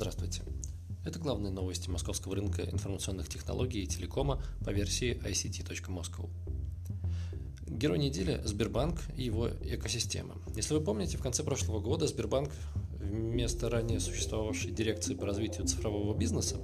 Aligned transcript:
Здравствуйте. 0.00 0.40
Это 1.04 1.18
главные 1.18 1.52
новости 1.52 1.90
московского 1.90 2.34
рынка 2.34 2.62
информационных 2.62 3.28
технологий 3.28 3.82
и 3.82 3.86
телекома 3.86 4.42
по 4.64 4.70
версии 4.70 5.20
ict.moscow. 5.22 6.26
Герой 7.66 7.98
недели– 7.98 8.40
Сбербанк 8.46 8.98
и 9.14 9.24
его 9.24 9.50
экосистема. 9.50 10.36
Если 10.56 10.72
вы 10.72 10.80
помните, 10.80 11.18
в 11.18 11.22
конце 11.22 11.44
прошлого 11.44 11.80
года 11.80 12.06
Сбербанк 12.06 12.50
вместо 13.00 13.68
ранее 13.68 14.00
существовавшей 14.00 14.70
дирекции 14.70 15.14
по 15.14 15.26
развитию 15.26 15.66
цифрового 15.66 16.16
бизнеса 16.16 16.56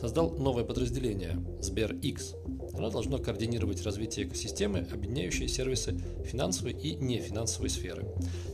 создал 0.00 0.30
новое 0.32 0.64
подразделение– 0.64 1.42
SberX. 1.60 2.34
Оно 2.76 2.90
должно 2.90 3.18
координировать 3.18 3.82
развитие 3.84 4.26
экосистемы, 4.26 4.86
объединяющей 4.92 5.48
сервисы 5.48 5.98
финансовой 6.24 6.72
и 6.72 6.94
нефинансовой 6.96 7.70
сферы. 7.70 8.06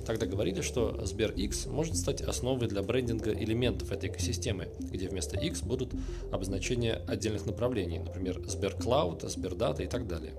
Тогда 0.07 0.27
говорили, 0.27 0.61
что 0.61 0.91
SberX 1.03 1.69
может 1.69 1.97
стать 1.97 2.21
основой 2.21 2.69
для 2.69 2.83
брендинга 2.83 3.33
элементов 3.33 3.91
этой 3.91 4.11
экосистемы, 4.11 4.69
где 4.79 5.09
вместо 5.09 5.39
X 5.39 5.63
будут 5.63 5.93
обозначения 6.31 7.01
отдельных 7.07 7.47
направлений, 7.47 7.99
например, 7.99 8.39
SberCloud, 8.41 9.23
SberData 9.25 9.83
и 9.83 9.87
так 9.87 10.07
далее. 10.07 10.35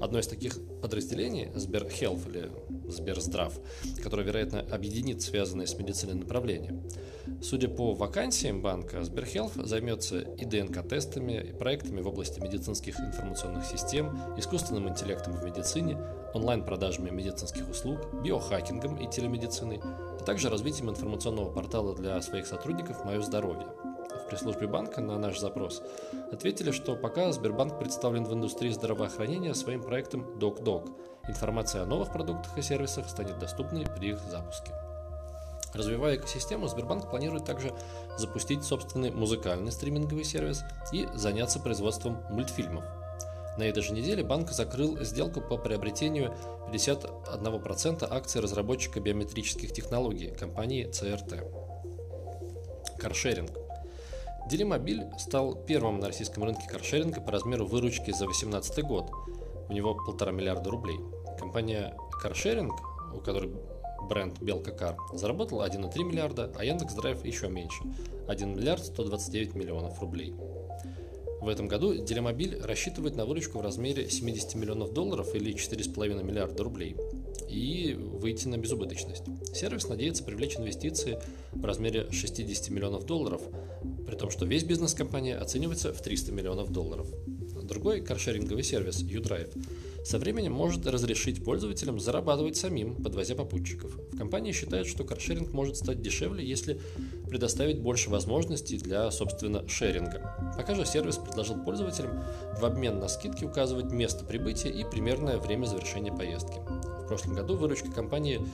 Одно 0.00 0.18
из 0.18 0.26
таких 0.26 0.58
подразделений, 0.80 1.46
SberHealth 1.54 2.28
или 2.28 2.50
Сберздрав, 2.90 3.58
которое, 4.02 4.22
вероятно, 4.22 4.60
объединит 4.60 5.22
связанные 5.22 5.66
с 5.66 5.78
медициной 5.78 6.14
направления. 6.14 6.82
Судя 7.42 7.68
по 7.68 7.92
вакансиям 7.92 8.62
банка, 8.62 9.02
Сберхелф 9.04 9.54
займется 9.56 10.20
и 10.20 10.44
ДНК-тестами, 10.44 11.48
и 11.48 11.52
проектами 11.52 12.00
в 12.00 12.08
области 12.08 12.40
медицинских 12.40 12.98
информационных 13.00 13.64
систем, 13.66 14.16
искусственным 14.36 14.88
интеллектом 14.88 15.34
в 15.34 15.44
медицине, 15.44 15.98
онлайн-продажами 16.34 17.10
медицинских 17.10 17.68
услуг, 17.68 17.98
биохакингом 18.22 18.96
и 18.96 19.10
телемедициной, 19.10 19.80
а 19.82 20.22
также 20.24 20.48
развитием 20.48 20.90
информационного 20.90 21.50
портала 21.50 21.94
для 21.94 22.20
своих 22.22 22.46
сотрудников 22.46 23.04
«Мое 23.04 23.20
здоровье» 23.20 23.66
в 24.26 24.28
пресс-службе 24.28 24.66
банка 24.66 25.00
на 25.00 25.18
наш 25.18 25.38
запрос 25.38 25.82
ответили, 26.32 26.72
что 26.72 26.96
пока 26.96 27.30
Сбербанк 27.30 27.78
представлен 27.78 28.24
в 28.24 28.34
индустрии 28.34 28.70
здравоохранения 28.70 29.54
своим 29.54 29.82
проектом 29.82 30.36
DocDoc. 30.38 30.90
Информация 31.28 31.82
о 31.82 31.86
новых 31.86 32.12
продуктах 32.12 32.58
и 32.58 32.62
сервисах 32.62 33.08
станет 33.08 33.38
доступной 33.38 33.86
при 33.86 34.10
их 34.10 34.18
запуске. 34.28 34.72
Развивая 35.74 36.16
экосистему, 36.16 36.66
Сбербанк 36.66 37.08
планирует 37.08 37.44
также 37.44 37.72
запустить 38.18 38.64
собственный 38.64 39.12
музыкальный 39.12 39.70
стриминговый 39.70 40.24
сервис 40.24 40.64
и 40.92 41.06
заняться 41.14 41.60
производством 41.60 42.18
мультфильмов. 42.30 42.84
На 43.58 43.62
этой 43.62 43.82
же 43.82 43.92
неделе 43.92 44.24
банк 44.24 44.50
закрыл 44.50 45.02
сделку 45.04 45.40
по 45.40 45.56
приобретению 45.56 46.34
51% 46.72 48.06
акций 48.10 48.40
разработчика 48.40 49.00
биометрических 49.00 49.72
технологий 49.72 50.32
компании 50.34 50.88
CRT. 50.88 51.66
Каршеринг. 52.98 53.65
Делимобиль 54.46 55.06
стал 55.18 55.56
первым 55.56 55.98
на 55.98 56.06
российском 56.06 56.44
рынке 56.44 56.68
каршеринга 56.68 57.20
по 57.20 57.32
размеру 57.32 57.66
выручки 57.66 58.12
за 58.12 58.26
2018 58.26 58.84
год. 58.84 59.10
У 59.68 59.72
него 59.72 59.94
полтора 59.94 60.30
миллиарда 60.30 60.70
рублей. 60.70 61.00
Компания 61.36 61.96
Каршеринг, 62.22 62.74
у 63.12 63.18
которой 63.18 63.52
бренд 64.08 64.40
Белка 64.40 64.70
Кар, 64.70 64.96
заработала 65.12 65.68
1,3 65.68 66.04
миллиарда, 66.04 66.52
а 66.56 66.64
Яндекс 66.64 66.94
Драйв 66.94 67.24
еще 67.24 67.48
меньше– 67.48 67.82
1 68.28 68.56
миллиард 68.56 68.84
129 68.84 69.56
миллионов 69.56 70.00
рублей. 70.00 70.32
В 71.40 71.48
этом 71.48 71.66
году 71.66 71.94
Делимобиль 71.94 72.60
рассчитывает 72.62 73.16
на 73.16 73.24
выручку 73.26 73.58
в 73.58 73.62
размере 73.62 74.08
70 74.08 74.54
миллионов 74.54 74.92
долларов 74.92 75.34
или 75.34 75.54
4,5 75.54 76.22
миллиарда 76.22 76.62
рублей 76.62 76.96
и 77.48 77.94
выйти 77.94 78.48
на 78.48 78.56
безубыточность. 78.56 79.24
Сервис 79.54 79.88
надеется 79.88 80.24
привлечь 80.24 80.56
инвестиции 80.56 81.18
в 81.52 81.64
размере 81.64 82.10
60 82.10 82.70
миллионов 82.70 83.06
долларов, 83.06 83.42
при 84.06 84.16
том, 84.16 84.30
что 84.30 84.46
весь 84.46 84.64
бизнес 84.64 84.94
компании 84.94 85.34
оценивается 85.34 85.92
в 85.92 86.00
300 86.00 86.32
миллионов 86.32 86.70
долларов. 86.70 87.08
Другой 87.62 88.00
каршеринговый 88.00 88.62
сервис 88.62 89.02
UDrive 89.02 89.50
со 90.04 90.18
временем 90.18 90.52
может 90.52 90.86
разрешить 90.86 91.44
пользователям 91.44 91.98
зарабатывать 91.98 92.56
самим, 92.56 92.94
подвозя 92.94 93.34
попутчиков. 93.34 93.92
В 94.12 94.16
компании 94.16 94.52
считают, 94.52 94.86
что 94.86 95.02
каршеринг 95.02 95.52
может 95.52 95.76
стать 95.76 96.00
дешевле, 96.00 96.46
если 96.46 96.80
предоставить 97.28 97.80
больше 97.80 98.08
возможностей 98.08 98.78
для, 98.78 99.10
собственно, 99.10 99.68
шеринга. 99.68 100.54
Пока 100.56 100.76
же 100.76 100.86
сервис 100.86 101.16
предложил 101.16 101.56
пользователям 101.64 102.22
в 102.56 102.64
обмен 102.64 103.00
на 103.00 103.08
скидки 103.08 103.44
указывать 103.44 103.90
место 103.90 104.24
прибытия 104.24 104.70
и 104.70 104.84
примерное 104.84 105.38
время 105.38 105.66
завершения 105.66 106.12
поездки. 106.12 106.60
В 107.06 107.08
прошлом 107.08 107.34
году 107.34 107.54
выручка 107.56 107.88
компании 107.92 108.44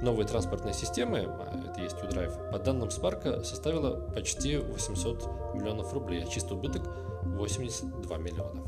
новой 0.00 0.24
транспортной 0.24 0.74
системы, 0.74 1.26
а 1.28 1.70
это 1.72 1.80
есть 1.80 1.96
UDrive, 1.96 2.52
по 2.52 2.58
данным 2.60 2.88
Спарка 2.88 3.42
составила 3.42 3.96
почти 4.12 4.58
800 4.58 5.54
миллионов 5.56 5.92
рублей, 5.92 6.22
а 6.22 6.26
чистый 6.28 6.52
убыток 6.52 6.84
82 7.24 8.16
миллиона. 8.18 8.62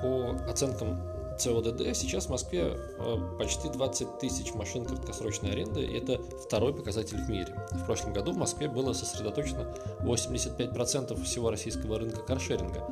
По 0.00 0.50
оценкам 0.50 0.98
ЦОДД 1.38 1.94
сейчас 1.94 2.26
в 2.26 2.30
Москве 2.30 2.72
э, 2.98 3.36
почти 3.38 3.68
20 3.68 4.18
тысяч 4.18 4.54
машин 4.54 4.84
краткосрочной 4.84 5.52
аренды, 5.52 5.82
и 5.82 5.98
это 5.98 6.20
второй 6.42 6.74
показатель 6.74 7.18
в 7.18 7.28
мире. 7.28 7.54
В 7.72 7.84
прошлом 7.84 8.12
году 8.12 8.32
в 8.32 8.36
Москве 8.36 8.68
было 8.68 8.92
сосредоточено 8.92 9.74
85% 10.00 11.22
всего 11.22 11.50
российского 11.50 11.98
рынка 11.98 12.22
каршеринга, 12.22 12.86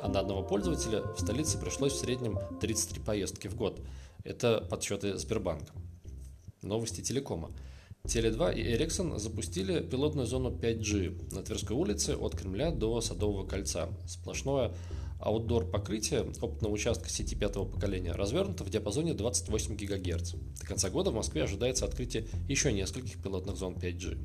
а 0.00 0.08
на 0.08 0.20
одного 0.20 0.42
пользователя 0.42 1.02
в 1.02 1.20
столице 1.20 1.58
пришлось 1.58 1.92
в 1.92 1.98
среднем 1.98 2.38
33 2.60 3.02
поездки 3.02 3.48
в 3.48 3.56
год. 3.56 3.80
Это 4.24 4.66
подсчеты 4.68 5.16
Сбербанка. 5.18 5.72
Новости 6.62 7.00
телекома. 7.00 7.50
Теле2 8.04 8.54
и 8.54 8.74
Ericsson 8.74 9.18
запустили 9.18 9.80
пилотную 9.80 10.26
зону 10.26 10.50
5G 10.50 11.34
на 11.34 11.42
Тверской 11.42 11.76
улице 11.76 12.16
от 12.16 12.34
Кремля 12.34 12.70
до 12.70 13.00
Садового 13.00 13.46
кольца. 13.46 13.88
Сплошное 14.06 14.72
аутдор 15.20 15.66
покрытие 15.66 16.26
опытного 16.40 16.72
участка 16.72 17.08
сети 17.08 17.34
пятого 17.34 17.64
поколения 17.64 18.12
развернуто 18.12 18.64
в 18.64 18.70
диапазоне 18.70 19.14
28 19.14 19.76
ГГц. 19.76 20.32
До 20.60 20.66
конца 20.66 20.90
года 20.90 21.10
в 21.10 21.14
Москве 21.14 21.44
ожидается 21.44 21.84
открытие 21.84 22.26
еще 22.48 22.72
нескольких 22.72 23.22
пилотных 23.22 23.56
зон 23.56 23.74
5G. 23.74 24.18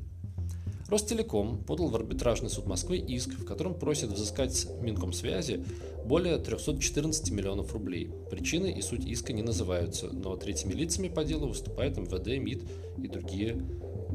Ростелеком 0.88 1.64
подал 1.64 1.88
в 1.88 1.96
арбитражный 1.96 2.50
суд 2.50 2.66
Москвы 2.66 2.98
иск, 2.98 3.30
в 3.30 3.44
котором 3.44 3.74
просит 3.74 4.10
взыскать 4.10 4.54
с 4.54 4.66
Минкомсвязи 4.66 5.64
более 6.04 6.36
314 6.38 7.30
миллионов 7.30 7.72
рублей. 7.72 8.10
Причины 8.30 8.70
и 8.70 8.82
суть 8.82 9.06
иска 9.06 9.32
не 9.32 9.42
называются, 9.42 10.08
но 10.08 10.36
третьими 10.36 10.74
лицами 10.74 11.08
по 11.08 11.24
делу 11.24 11.48
выступают 11.48 11.96
МВД, 11.96 12.38
МИД 12.38 12.62
и 12.98 13.08
другие 13.08 13.64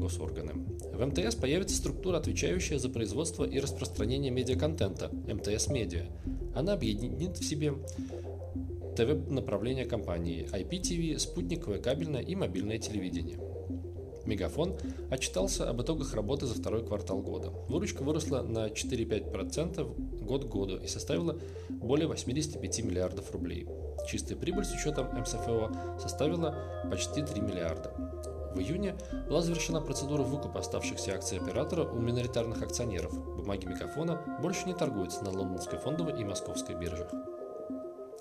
госорганы. 0.00 0.54
В 0.92 1.06
МТС 1.06 1.36
появится 1.36 1.76
структура, 1.76 2.16
отвечающая 2.16 2.78
за 2.78 2.88
производство 2.88 3.44
и 3.44 3.60
распространение 3.60 4.30
медиаконтента– 4.30 5.08
МТС 5.12 5.68
Медиа. 5.68 6.06
Она 6.54 6.72
объединит 6.72 7.38
в 7.38 7.44
себе 7.44 7.74
ТВ-направления 8.96 9.84
компании 9.84 10.48
IPTV, 10.50 11.18
спутниковое, 11.18 11.78
кабельное 11.78 12.22
и 12.22 12.34
мобильное 12.34 12.78
телевидение. 12.78 13.38
Мегафон 14.26 14.76
отчитался 15.10 15.68
об 15.68 15.80
итогах 15.80 16.14
работы 16.14 16.46
за 16.46 16.54
второй 16.54 16.84
квартал 16.84 17.20
года. 17.22 17.50
Выручка 17.68 18.02
выросла 18.02 18.42
на 18.42 18.68
4-5% 18.68 20.24
год 20.24 20.44
к 20.44 20.48
году 20.48 20.76
и 20.76 20.86
составила 20.86 21.38
более 21.70 22.06
85 22.06 22.84
миллиардов 22.84 23.32
рублей. 23.32 23.66
Чистая 24.08 24.36
прибыль 24.36 24.64
с 24.64 24.72
учетом 24.72 25.06
МСФО 25.18 25.98
составила 26.00 26.56
почти 26.90 27.22
3 27.22 27.40
миллиарда. 27.40 28.39
В 28.54 28.58
июне 28.58 28.96
была 29.28 29.42
завершена 29.42 29.80
процедура 29.80 30.22
выкупа 30.22 30.60
оставшихся 30.60 31.14
акций 31.14 31.38
оператора 31.38 31.84
у 31.84 32.00
миноритарных 32.00 32.62
акционеров. 32.62 33.12
Бумаги 33.36 33.66
Мегафона 33.66 34.20
больше 34.42 34.66
не 34.66 34.74
торгуются 34.74 35.22
на 35.24 35.30
лондонской 35.30 35.78
фондовой 35.78 36.20
и 36.20 36.24
московской 36.24 36.74
биржах. 36.74 37.12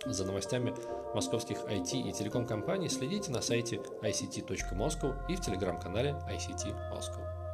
За 0.06 0.26
новостями 0.26 0.74
московских 1.14 1.58
IT 1.66 2.10
и 2.10 2.14
телеком-компаний 2.14 2.90
следите 2.90 3.32
на 3.32 3.42
сайте 3.42 3.82
ict.moscow 4.02 5.16
и 5.28 5.36
в 5.36 5.42
телеграм-канале 5.42 6.16
ICT 6.30 6.76
Moscow. 6.94 7.49